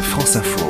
[0.00, 0.66] France Info.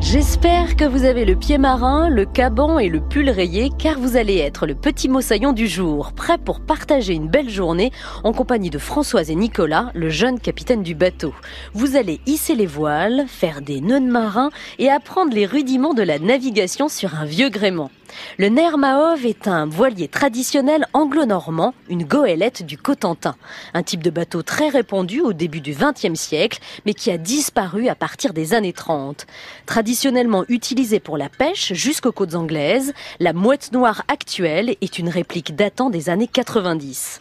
[0.00, 4.16] J'espère que vous avez le pied marin, le caban et le pull rayé car vous
[4.16, 7.92] allez être le petit moussaillon du jour, prêt pour partager une belle journée
[8.24, 11.32] en compagnie de Françoise et Nicolas, le jeune capitaine du bateau.
[11.74, 16.02] Vous allez hisser les voiles, faire des nœuds de marin et apprendre les rudiments de
[16.02, 17.90] la navigation sur un vieux gréement.
[18.38, 23.36] Le Nermahov est un voilier traditionnel anglo-normand, une goélette du Cotentin.
[23.74, 27.88] Un type de bateau très répandu au début du XXe siècle, mais qui a disparu
[27.88, 29.26] à partir des années 30.
[29.66, 35.54] Traditionnellement utilisé pour la pêche jusqu'aux côtes anglaises, la mouette noire actuelle est une réplique
[35.54, 37.20] datant des années 90.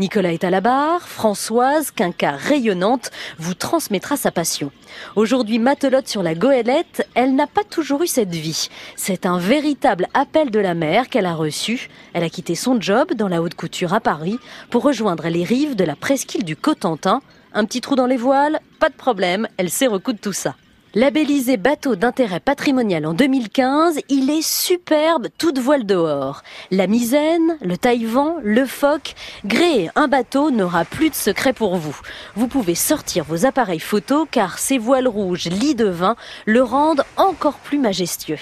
[0.00, 4.72] Nicolas est à la barre, Françoise, quinca rayonnante, vous transmettra sa passion.
[5.14, 8.68] Aujourd'hui matelote sur la goélette, elle n'a pas toujours eu cette vie.
[8.96, 11.88] C'est un véritable appel de la mer qu'elle a reçu.
[12.12, 14.38] Elle a quitté son job dans la haute couture à Paris
[14.70, 17.22] pour rejoindre les rives de la presqu'île du Cotentin.
[17.52, 20.56] Un petit trou dans les voiles, pas de problème, elle sait recoudre tout ça.
[20.96, 26.44] Labellisé bateau d'intérêt patrimonial en 2015, il est superbe toute voile dehors.
[26.70, 31.98] La misaine, le taille-vent, le phoque, gréer un bateau n'aura plus de secret pour vous.
[32.36, 36.14] Vous pouvez sortir vos appareils photo car ces voiles rouges lits de vin
[36.46, 38.38] le rendent encore plus majestueux.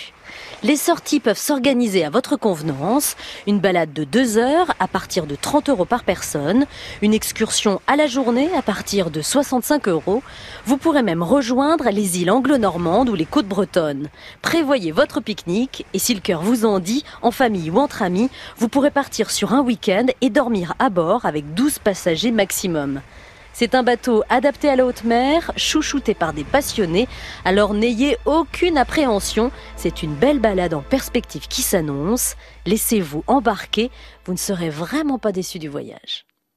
[0.62, 3.16] Les sorties peuvent s'organiser à votre convenance.
[3.46, 6.66] Une balade de deux heures à partir de 30 euros par personne.
[7.02, 10.22] Une excursion à la journée à partir de 65 euros.
[10.64, 14.08] Vous pourrez même rejoindre les îles anglo-normandes ou les côtes bretonnes.
[14.40, 18.30] Prévoyez votre pique-nique et si le cœur vous en dit, en famille ou entre amis,
[18.56, 23.00] vous pourrez partir sur un week-end et dormir à bord avec 12 passagers maximum.
[23.52, 27.08] C'est un bateau adapté à la haute mer, chouchouté par des passionnés,
[27.44, 32.36] alors n'ayez aucune appréhension, c'est une belle balade en perspective qui s'annonce.
[32.66, 33.90] Laissez-vous embarquer,
[34.24, 36.24] vous ne serez vraiment pas déçu du voyage.